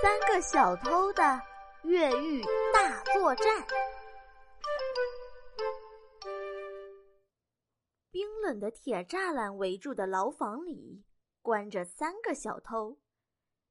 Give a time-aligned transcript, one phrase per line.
[0.00, 1.22] 三个小偷的
[1.82, 2.40] 越狱
[2.72, 3.66] 大作战。
[8.12, 11.04] 冰冷的铁栅栏围住的牢房里，
[11.42, 13.00] 关着三个小偷，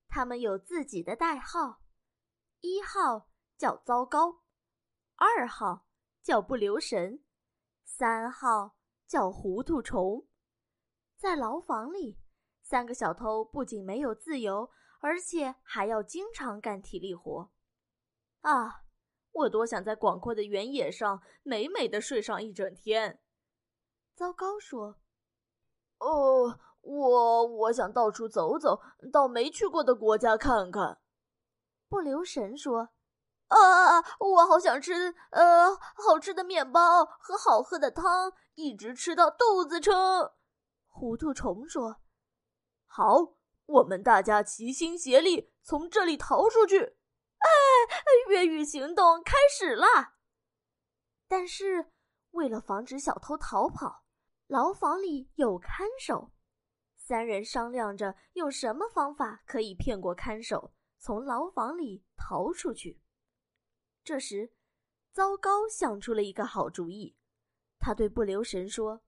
[0.09, 1.81] 他们有自己的代号：
[2.59, 4.41] 一号叫糟糕，
[5.15, 5.87] 二号
[6.21, 7.23] 叫不留神，
[7.85, 8.75] 三号
[9.07, 10.27] 叫糊涂虫。
[11.15, 12.19] 在牢房里，
[12.63, 14.69] 三个小偷不仅没有自由。
[14.99, 17.49] 而且还要经常干体力活，
[18.41, 18.83] 啊！
[19.31, 23.21] 我多想在广阔的原野上美美的睡上一整天。
[24.15, 24.97] 糟糕，说
[25.99, 28.81] ：“哦，我我想到处走走，
[29.13, 30.99] 到没去过的国家看看。”
[31.87, 32.89] 不留神说
[33.47, 40.31] ：“啊，我好想吃呃好吃的面包和好喝的汤，一直吃到肚子撑。”
[40.89, 41.97] 糊涂虫说
[42.87, 43.35] ：“好。”
[43.67, 46.79] 我们大家齐心协力从这里逃出去！
[46.79, 47.47] 哎，
[48.29, 50.15] 越狱行动开始啦！
[51.27, 51.91] 但是
[52.31, 54.05] 为了防止小偷逃跑，
[54.47, 56.31] 牢房里有看守。
[56.95, 63.01] 三人商量着用什么方法可以骗过看守，从牢房里逃出去。
[64.03, 64.53] 这时，
[65.11, 67.17] 糟糕想出了一个好主意。
[67.79, 69.01] 他对不留神说：“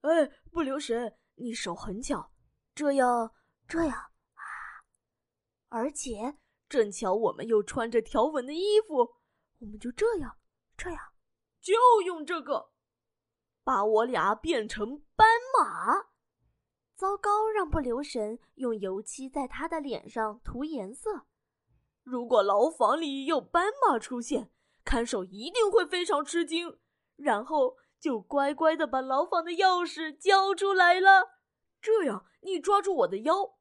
[0.00, 2.32] 哎，不留神，你手很巧，
[2.74, 3.34] 这样。”
[3.72, 4.44] 这样啊，
[5.70, 6.36] 而且
[6.68, 8.96] 正巧我们又穿着条纹的衣服，
[9.60, 10.36] 我们就这样，
[10.76, 11.00] 这样，
[11.58, 11.72] 就
[12.04, 12.70] 用这个，
[13.64, 15.26] 把我俩变成斑
[15.58, 16.10] 马。
[16.94, 21.24] 糟糕，让不留神用油漆在他的脸上涂颜色。
[22.02, 24.50] 如果牢房里有斑马出现，
[24.84, 26.78] 看守一定会非常吃惊，
[27.16, 31.38] 然后就乖乖的把牢房的钥匙交出来了。
[31.80, 33.56] 这样，你抓住我的腰。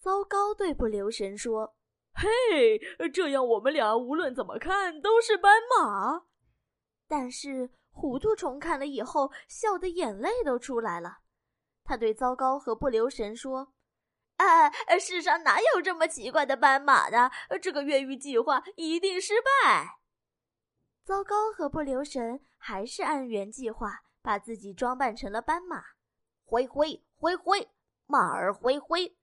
[0.00, 1.76] 糟糕，对不留神说
[2.14, 6.22] ：“嘿，这样我们俩无论怎么看都是斑马。”
[7.08, 11.18] 但是糊涂虫看了以后，笑得眼泪都出来了。
[11.84, 13.72] 他对糟糕和不留神说
[14.36, 17.30] ：“哎，世上哪有这么奇怪的斑马的？
[17.60, 19.98] 这个越狱计划一定失败。”
[21.04, 25.82] 糟糕和不留神还是按原计划把自己装扮成了斑马，
[26.44, 27.70] 灰灰灰灰，
[28.06, 29.17] 马儿灰灰。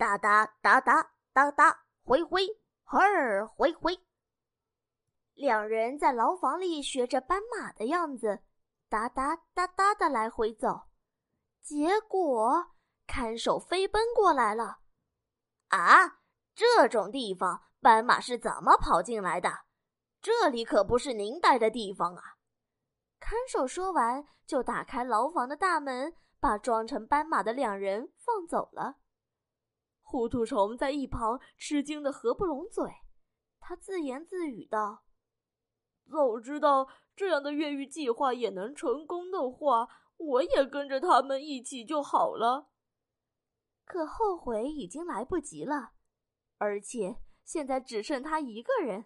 [0.00, 2.40] 哒哒哒哒哒哒，回回，
[2.86, 4.00] 儿回回。
[5.34, 8.40] 两人在牢房里学着斑马的样子，
[8.88, 10.84] 哒哒哒哒的来回走。
[11.60, 12.70] 结果
[13.06, 14.78] 看守飞奔过来了。
[15.68, 16.20] 啊，
[16.54, 19.50] 这种地方斑马是怎么跑进来的？
[20.22, 22.22] 这里可不是您待的地方啊！
[23.18, 28.96] 看守说完，就打开牢房的大门，把装成斑马的两人放走了。
[30.10, 32.84] 糊涂虫在一旁吃惊的合不拢嘴，
[33.60, 35.04] 他自言自语道
[36.10, 42.72] ：“早知道这样的越狱计划也能成功的话，我也跟着他们一起就好了。”
[43.86, 45.92] 可后悔已经来不及了，
[46.58, 49.04] 而且现在只剩他一个人，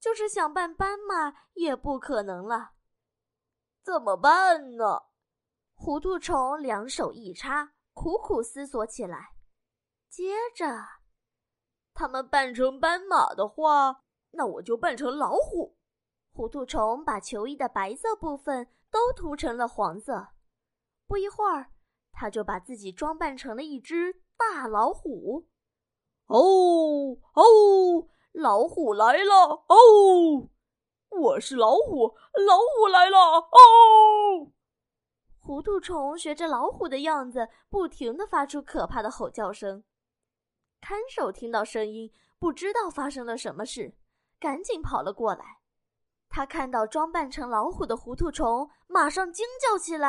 [0.00, 2.72] 就是想扮斑马也不可能了。
[3.84, 5.02] 怎么办呢？
[5.76, 9.36] 糊涂虫两手一插，苦苦思索起来。
[10.10, 10.66] 接着，
[11.94, 15.76] 他们扮成斑马的话，那我就扮成老虎。
[16.32, 20.30] 糊涂虫把球衣的白色部分都涂成了黄色。
[21.06, 21.70] 不一会儿，
[22.10, 25.46] 他就把自己装扮成了一只大老虎。
[26.26, 29.64] 哦哦，老虎来了！
[29.68, 30.48] 哦，
[31.10, 32.16] 我是老虎，
[32.46, 33.18] 老虎来了！
[33.18, 34.52] 哦，
[35.38, 39.84] 糊涂虫学着老虎的样子，不停的发出可怕的吼叫声。
[40.90, 43.94] 看守听到声音，不知道发生了什么事，
[44.40, 45.60] 赶紧跑了过来。
[46.28, 50.08] 他看到装扮成老虎的糊涂虫，马上惊叫起来：“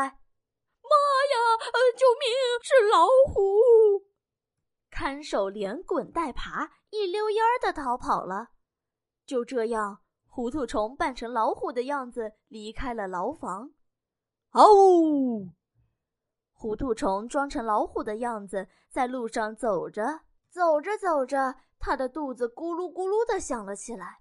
[0.81, 0.89] 妈
[1.29, 1.37] 呀！
[1.65, 2.31] 呃，救命！
[2.63, 4.07] 是老虎！”
[4.89, 8.47] 看守连滚带爬，一溜烟儿的逃跑了。
[9.23, 13.69] 就这样，糊涂虫扮成老虎的样子离开了牢房。
[14.53, 15.53] 哦，
[16.53, 20.21] 糊涂虫装成老虎的样子，在路上走着。
[20.51, 24.19] 走着走着，他的肚子咕噜咕噜的响了起来。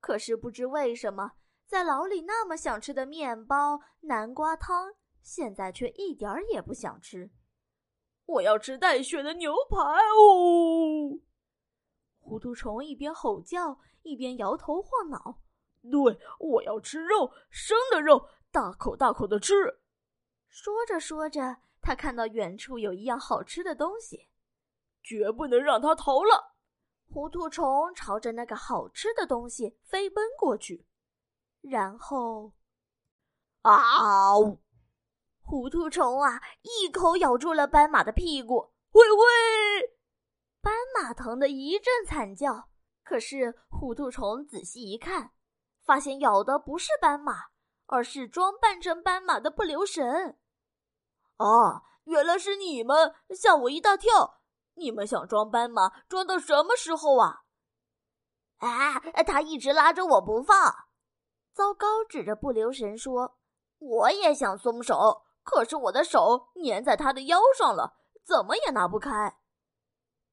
[0.00, 1.30] 可是不知为什么，
[1.64, 7.30] 在牢里那么想吃的面包、南瓜汤，现在却一点儿也不想吃。
[8.26, 11.20] 我要吃带血的牛排哦！
[12.18, 15.40] 糊涂虫一边吼叫，一边摇头晃脑。
[15.82, 19.54] 对，我要吃肉，生的肉，大口大口的吃。
[20.48, 24.29] 说着说着，他看到远处有一样好吃的东西。
[25.02, 26.54] 绝不能让他逃了！
[27.12, 30.86] 糊涂虫朝着那个好吃的东西飞奔过去，
[31.60, 32.52] 然后，
[33.62, 34.60] 啊呜！
[35.42, 39.96] 糊涂虫啊，一口咬住了斑马的屁股，喂喂！
[40.60, 42.68] 斑马疼得一阵惨叫。
[43.02, 45.32] 可是糊涂虫仔细一看，
[45.82, 47.46] 发现咬的不是斑马，
[47.86, 50.38] 而是装扮成斑马的不留神。
[51.38, 54.39] 啊，原来是你们，吓我一大跳！
[54.80, 57.42] 你们想装斑马，装到什么时候啊？
[58.56, 60.56] 啊，他一直拉着我不放。
[61.52, 63.38] 糟糕，指着不留神说
[63.78, 69.38] ：“我也想松手，可是我的手粘在他的腰上了，怎么也拿不开。”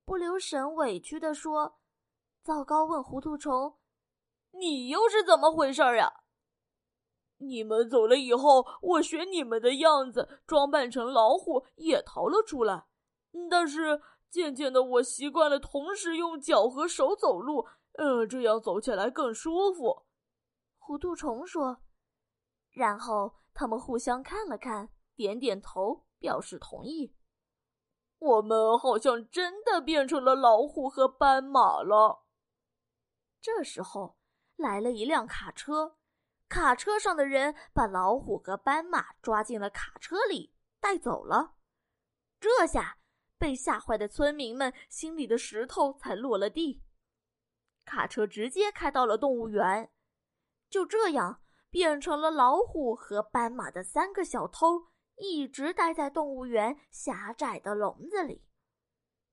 [0.06, 1.80] 不留神委屈地说
[2.42, 3.78] ：“糟糕，问糊涂虫，
[4.52, 6.22] 你又是怎么回事呀？”
[7.40, 12.86] 你们走了以后，我学你们的样子，装扮成老虎，也逃了出来。
[13.52, 14.02] 但是。
[14.30, 20.06] 渐渐的，我习惯了同时用脚和手走路，呃，这样走起来更舒服。
[20.78, 21.82] 糊涂虫说。
[22.70, 27.16] 然后他们互相看了看，点点头，表示同意。
[28.20, 32.26] 我们好像真的变成了老虎和斑马了。
[33.42, 34.18] 这时候
[34.56, 35.98] 来了一辆卡车，
[36.50, 41.56] 卡车上的人把老虎和斑马抓进了卡车里，带走了。
[42.40, 42.98] 这下。
[43.38, 46.82] 被吓坏的村民们心里的石头才落了地。
[47.86, 49.90] 卡车直接开到了动物园，
[50.70, 58.44] 就这样变成了老虎和斑马的三个小偷，一直待在动物园狭窄的笼子里，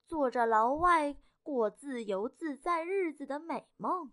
[0.06, 4.12] 做着牢外过自由自在日子的美梦。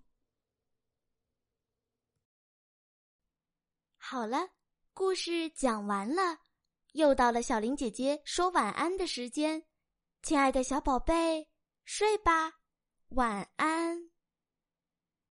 [3.97, 4.49] 好了，
[4.93, 6.39] 故事讲完了，
[6.93, 9.63] 又到了小林姐姐说晚安的时间。
[10.21, 11.49] 亲爱的小宝贝，
[11.83, 12.59] 睡吧，
[13.09, 14.10] 晚安。